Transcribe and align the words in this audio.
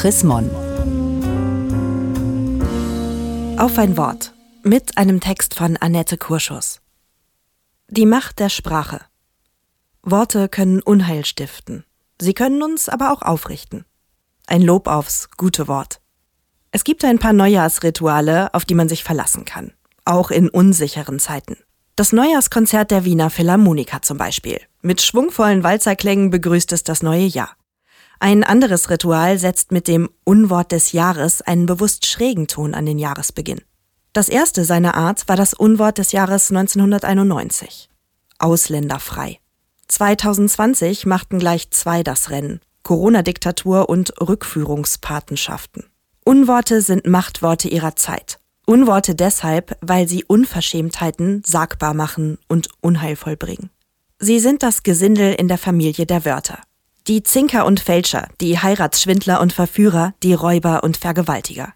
Chris 0.00 0.24
Mon. 0.24 0.48
Auf 3.58 3.76
ein 3.76 3.98
Wort 3.98 4.32
mit 4.62 4.96
einem 4.96 5.20
Text 5.20 5.54
von 5.54 5.76
Annette 5.76 6.16
Kurschus. 6.16 6.80
Die 7.88 8.06
Macht 8.06 8.38
der 8.38 8.48
Sprache. 8.48 9.02
Worte 10.02 10.48
können 10.48 10.80
Unheil 10.80 11.26
stiften. 11.26 11.84
Sie 12.18 12.32
können 12.32 12.62
uns 12.62 12.88
aber 12.88 13.12
auch 13.12 13.20
aufrichten. 13.20 13.84
Ein 14.46 14.62
Lob 14.62 14.86
aufs 14.88 15.28
gute 15.36 15.68
Wort. 15.68 16.00
Es 16.70 16.84
gibt 16.84 17.04
ein 17.04 17.18
paar 17.18 17.34
Neujahrsrituale, 17.34 18.54
auf 18.54 18.64
die 18.64 18.74
man 18.74 18.88
sich 18.88 19.04
verlassen 19.04 19.44
kann. 19.44 19.74
Auch 20.06 20.30
in 20.30 20.48
unsicheren 20.48 21.18
Zeiten. 21.18 21.58
Das 21.94 22.14
Neujahrskonzert 22.14 22.90
der 22.90 23.04
Wiener 23.04 23.28
Philharmoniker 23.28 24.00
zum 24.00 24.16
Beispiel. 24.16 24.62
Mit 24.80 25.02
schwungvollen 25.02 25.62
Walzerklängen 25.62 26.30
begrüßt 26.30 26.72
es 26.72 26.84
das 26.84 27.02
neue 27.02 27.26
Jahr. 27.26 27.54
Ein 28.22 28.44
anderes 28.44 28.90
Ritual 28.90 29.38
setzt 29.38 29.72
mit 29.72 29.88
dem 29.88 30.10
Unwort 30.24 30.72
des 30.72 30.92
Jahres 30.92 31.40
einen 31.40 31.64
bewusst 31.64 32.04
schrägen 32.04 32.46
Ton 32.46 32.74
an 32.74 32.84
den 32.84 32.98
Jahresbeginn. 32.98 33.62
Das 34.12 34.28
erste 34.28 34.66
seiner 34.66 34.94
Art 34.94 35.26
war 35.26 35.36
das 35.36 35.54
Unwort 35.54 35.96
des 35.96 36.12
Jahres 36.12 36.50
1991. 36.50 37.88
Ausländerfrei. 38.38 39.38
2020 39.88 41.06
machten 41.06 41.38
gleich 41.38 41.70
zwei 41.70 42.02
das 42.02 42.28
Rennen. 42.30 42.60
Corona-Diktatur 42.82 43.88
und 43.88 44.12
Rückführungspatenschaften. 44.20 45.84
Unworte 46.22 46.82
sind 46.82 47.06
Machtworte 47.06 47.68
ihrer 47.68 47.96
Zeit. 47.96 48.38
Unworte 48.66 49.14
deshalb, 49.14 49.76
weil 49.80 50.06
sie 50.06 50.24
Unverschämtheiten 50.24 51.42
sagbar 51.46 51.94
machen 51.94 52.38
und 52.48 52.68
unheilvoll 52.82 53.36
bringen. 53.36 53.70
Sie 54.18 54.40
sind 54.40 54.62
das 54.62 54.82
Gesindel 54.82 55.32
in 55.32 55.48
der 55.48 55.58
Familie 55.58 56.04
der 56.04 56.26
Wörter. 56.26 56.58
Die 57.06 57.22
Zinker 57.22 57.66
und 57.66 57.80
Fälscher, 57.80 58.28
die 58.40 58.58
Heiratsschwindler 58.58 59.40
und 59.40 59.52
Verführer, 59.52 60.14
die 60.22 60.34
Räuber 60.34 60.84
und 60.84 60.96
Vergewaltiger. 60.96 61.72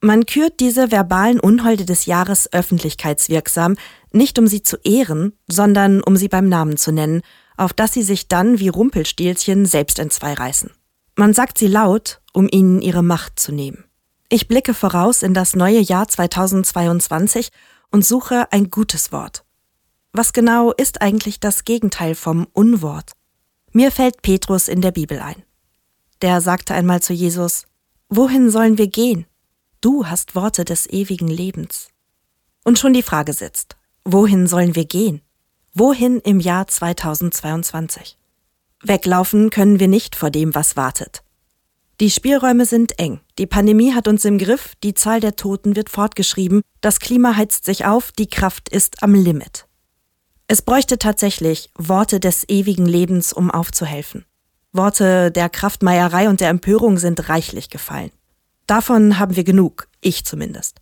Man 0.00 0.24
kürt 0.24 0.60
diese 0.60 0.90
verbalen 0.90 1.40
Unholde 1.40 1.84
des 1.84 2.06
Jahres 2.06 2.50
öffentlichkeitswirksam, 2.52 3.76
nicht 4.12 4.38
um 4.38 4.46
sie 4.46 4.62
zu 4.62 4.78
ehren, 4.78 5.34
sondern 5.46 6.02
um 6.02 6.16
sie 6.16 6.28
beim 6.28 6.48
Namen 6.48 6.78
zu 6.78 6.92
nennen, 6.92 7.20
auf 7.56 7.74
dass 7.74 7.92
sie 7.92 8.02
sich 8.02 8.26
dann 8.26 8.58
wie 8.58 8.68
Rumpelstilzchen 8.68 9.66
selbst 9.66 9.98
entzwei 9.98 10.32
reißen. 10.32 10.70
Man 11.16 11.34
sagt 11.34 11.58
sie 11.58 11.66
laut, 11.66 12.22
um 12.32 12.48
ihnen 12.50 12.80
ihre 12.80 13.02
Macht 13.02 13.38
zu 13.38 13.52
nehmen. 13.52 13.84
Ich 14.30 14.48
blicke 14.48 14.72
voraus 14.72 15.22
in 15.22 15.34
das 15.34 15.54
neue 15.54 15.80
Jahr 15.80 16.08
2022 16.08 17.50
und 17.90 18.04
suche 18.04 18.50
ein 18.52 18.70
gutes 18.70 19.12
Wort. 19.12 19.44
Was 20.12 20.32
genau 20.32 20.72
ist 20.72 21.02
eigentlich 21.02 21.40
das 21.40 21.64
Gegenteil 21.64 22.14
vom 22.14 22.46
Unwort? 22.52 23.12
Mir 23.72 23.92
fällt 23.92 24.22
Petrus 24.22 24.66
in 24.66 24.80
der 24.80 24.90
Bibel 24.90 25.20
ein. 25.20 25.42
Der 26.22 26.40
sagte 26.40 26.74
einmal 26.74 27.02
zu 27.02 27.12
Jesus, 27.12 27.66
Wohin 28.08 28.50
sollen 28.50 28.78
wir 28.78 28.88
gehen? 28.88 29.26
Du 29.80 30.06
hast 30.06 30.34
Worte 30.34 30.64
des 30.64 30.88
ewigen 30.90 31.28
Lebens. 31.28 31.88
Und 32.64 32.78
schon 32.78 32.92
die 32.92 33.04
Frage 33.04 33.32
sitzt, 33.32 33.76
wohin 34.04 34.48
sollen 34.48 34.74
wir 34.74 34.84
gehen? 34.84 35.22
Wohin 35.72 36.18
im 36.18 36.40
Jahr 36.40 36.66
2022? 36.66 38.18
Weglaufen 38.82 39.50
können 39.50 39.78
wir 39.78 39.88
nicht 39.88 40.16
vor 40.16 40.30
dem, 40.30 40.54
was 40.54 40.76
wartet. 40.76 41.22
Die 42.00 42.10
Spielräume 42.10 42.66
sind 42.66 42.98
eng. 42.98 43.20
Die 43.38 43.46
Pandemie 43.46 43.94
hat 43.94 44.08
uns 44.08 44.24
im 44.24 44.38
Griff, 44.38 44.74
die 44.82 44.94
Zahl 44.94 45.20
der 45.20 45.36
Toten 45.36 45.76
wird 45.76 45.90
fortgeschrieben, 45.90 46.62
das 46.80 46.98
Klima 46.98 47.36
heizt 47.36 47.64
sich 47.64 47.84
auf, 47.84 48.10
die 48.10 48.26
Kraft 48.26 48.68
ist 48.70 49.02
am 49.02 49.14
Limit. 49.14 49.66
Es 50.52 50.62
bräuchte 50.62 50.98
tatsächlich 50.98 51.70
Worte 51.78 52.18
des 52.18 52.48
ewigen 52.48 52.84
Lebens, 52.84 53.32
um 53.32 53.52
aufzuhelfen. 53.52 54.24
Worte 54.72 55.30
der 55.30 55.48
Kraftmeierei 55.48 56.28
und 56.28 56.40
der 56.40 56.48
Empörung 56.48 56.98
sind 56.98 57.28
reichlich 57.28 57.70
gefallen. 57.70 58.10
Davon 58.66 59.20
haben 59.20 59.36
wir 59.36 59.44
genug, 59.44 59.86
ich 60.00 60.24
zumindest. 60.24 60.80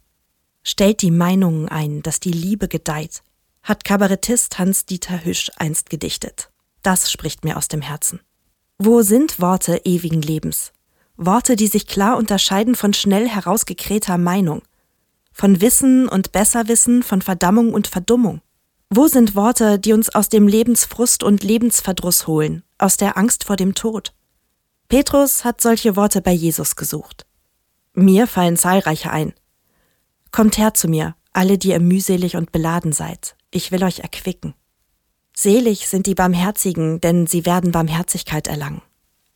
Stellt 0.63 1.03
die 1.03 1.11
Meinungen 1.11 1.69
ein, 1.69 2.01
dass 2.01 2.19
die 2.19 2.31
Liebe 2.31 2.67
gedeiht, 2.67 3.23
hat 3.63 3.85
Kabarettist 3.85 4.59
Hans-Dieter 4.59 5.23
Hüsch 5.27 5.51
einst 5.57 5.91
gedichtet. 5.91 6.49
Das 6.83 7.13
spricht 7.13 7.45
mir 7.45 7.59
aus 7.59 7.69
dem 7.69 7.83
Herzen. 7.83 8.21
Wo 8.79 9.03
sind 9.03 9.39
Worte 9.39 9.83
ewigen 9.85 10.23
Lebens? 10.23 10.73
Worte, 11.19 11.57
die 11.57 11.67
sich 11.67 11.87
klar 11.87 12.17
unterscheiden 12.17 12.75
von 12.75 12.95
schnell 12.95 13.29
herausgekrähter 13.29 14.17
Meinung, 14.17 14.63
von 15.31 15.61
Wissen 15.61 16.09
und 16.09 16.33
Besserwissen, 16.33 17.03
von 17.03 17.21
Verdammung 17.21 17.75
und 17.75 17.87
Verdummung. 17.87 18.41
Wo 18.91 19.07
sind 19.07 19.35
Worte, 19.35 19.79
die 19.79 19.93
uns 19.93 20.15
aus 20.15 20.31
dem 20.31 20.49
Lebensfrust 20.49 21.23
und 21.23 21.43
Lebensverdruss 21.43 22.27
holen, 22.27 22.63
aus 22.79 22.97
der 22.97 23.19
Angst 23.19 23.45
vor 23.45 23.57
dem 23.57 23.75
Tod? 23.75 24.15
Petrus 24.89 25.45
hat 25.45 25.61
solche 25.61 25.95
Worte 25.95 26.23
bei 26.23 26.33
Jesus 26.33 26.75
gesucht. 26.75 27.27
Mir 27.93 28.27
fallen 28.27 28.57
zahlreiche 28.57 29.11
ein. 29.11 29.35
Kommt 30.33 30.57
her 30.57 30.73
zu 30.73 30.89
mir, 30.89 31.17
alle, 31.35 31.59
die 31.59 31.69
ihr 31.69 31.81
mühselig 31.81 32.37
und 32.37 32.51
beladen 32.51 32.93
seid, 32.93 33.37
ich 33.51 33.73
will 33.73 33.85
euch 33.85 33.99
erquicken. 34.01 34.55
Selig 35.37 35.87
sind 35.87 36.07
die 36.07 36.15
Barmherzigen, 36.15 37.01
denn 37.03 37.27
sie 37.27 37.45
werden 37.45 37.73
Barmherzigkeit 37.73 38.49
erlangen. 38.49 38.83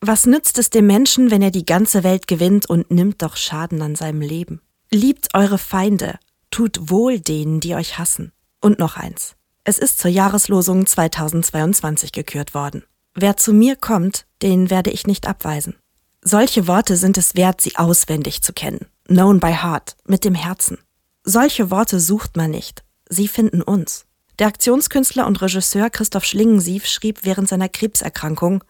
Was 0.00 0.24
nützt 0.24 0.58
es 0.58 0.70
dem 0.70 0.86
Menschen, 0.86 1.30
wenn 1.30 1.42
er 1.42 1.50
die 1.50 1.66
ganze 1.66 2.02
Welt 2.02 2.26
gewinnt 2.26 2.68
und 2.68 2.90
nimmt 2.90 3.20
doch 3.20 3.36
Schaden 3.36 3.82
an 3.82 3.96
seinem 3.96 4.22
Leben? 4.22 4.62
Liebt 4.90 5.34
eure 5.34 5.58
Feinde, 5.58 6.18
tut 6.50 6.90
wohl 6.90 7.20
denen, 7.20 7.60
die 7.60 7.74
euch 7.74 7.98
hassen. 7.98 8.32
Und 8.60 8.78
noch 8.78 8.96
eins. 8.96 9.36
Es 9.64 9.78
ist 9.78 9.98
zur 9.98 10.10
Jahreslosung 10.10 10.86
2022 10.86 12.10
gekürt 12.10 12.52
worden. 12.52 12.82
Wer 13.14 13.36
zu 13.36 13.52
mir 13.52 13.76
kommt, 13.76 14.26
den 14.42 14.70
werde 14.70 14.90
ich 14.90 15.06
nicht 15.06 15.28
abweisen. 15.28 15.76
Solche 16.20 16.66
Worte 16.66 16.96
sind 16.96 17.16
es 17.16 17.36
wert, 17.36 17.60
sie 17.60 17.76
auswendig 17.76 18.42
zu 18.42 18.52
kennen. 18.52 18.86
Known 19.06 19.38
by 19.38 19.52
heart, 19.52 19.96
mit 20.04 20.24
dem 20.24 20.34
Herzen. 20.34 20.78
Solche 21.22 21.70
Worte 21.70 22.00
sucht 22.00 22.36
man 22.36 22.50
nicht. 22.50 22.82
Sie 23.08 23.28
finden 23.28 23.62
uns. 23.62 24.06
Der 24.40 24.48
Aktionskünstler 24.48 25.26
und 25.26 25.40
Regisseur 25.40 25.90
Christoph 25.90 26.24
Schlingensief 26.24 26.86
schrieb 26.86 27.20
während 27.22 27.48
seiner 27.48 27.68
Krebserkrankung, 27.68 28.64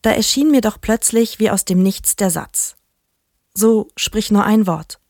da 0.00 0.10
erschien 0.10 0.50
mir 0.50 0.62
doch 0.62 0.80
plötzlich 0.80 1.38
wie 1.38 1.50
aus 1.50 1.66
dem 1.66 1.82
Nichts 1.82 2.16
der 2.16 2.30
Satz. 2.30 2.76
So 3.52 3.88
sprich 3.96 4.30
nur 4.30 4.44
ein 4.44 4.66
Wort. 4.66 5.00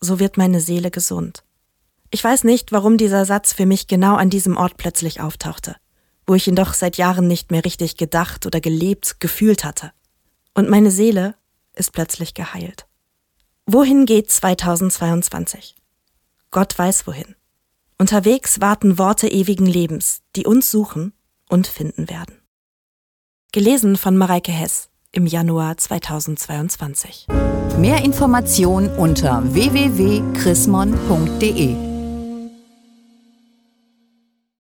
So 0.00 0.18
wird 0.18 0.36
meine 0.36 0.60
Seele 0.60 0.90
gesund. 0.90 1.45
Ich 2.10 2.22
weiß 2.22 2.44
nicht, 2.44 2.72
warum 2.72 2.96
dieser 2.96 3.24
Satz 3.24 3.52
für 3.52 3.66
mich 3.66 3.88
genau 3.88 4.16
an 4.16 4.30
diesem 4.30 4.56
Ort 4.56 4.76
plötzlich 4.76 5.20
auftauchte, 5.20 5.76
wo 6.26 6.34
ich 6.34 6.46
ihn 6.46 6.56
doch 6.56 6.74
seit 6.74 6.96
Jahren 6.96 7.26
nicht 7.26 7.50
mehr 7.50 7.64
richtig 7.64 7.96
gedacht 7.96 8.46
oder 8.46 8.60
gelebt, 8.60 9.20
gefühlt 9.20 9.64
hatte. 9.64 9.92
Und 10.54 10.68
meine 10.68 10.90
Seele 10.90 11.34
ist 11.74 11.92
plötzlich 11.92 12.34
geheilt. 12.34 12.86
Wohin 13.66 14.06
geht 14.06 14.30
2022? 14.30 15.74
Gott 16.50 16.78
weiß 16.78 17.06
wohin. 17.06 17.34
Unterwegs 17.98 18.60
warten 18.60 18.98
Worte 18.98 19.28
ewigen 19.28 19.66
Lebens, 19.66 20.22
die 20.36 20.46
uns 20.46 20.70
suchen 20.70 21.12
und 21.48 21.66
finden 21.66 22.08
werden. 22.08 22.40
Gelesen 23.52 23.96
von 23.96 24.16
Mareike 24.16 24.52
Hess 24.52 24.90
im 25.12 25.26
Januar 25.26 25.76
2022. 25.76 27.26
Mehr 27.78 28.04
Informationen 28.04 28.96
unter 28.96 29.42
www.chrismon.de 29.52 31.85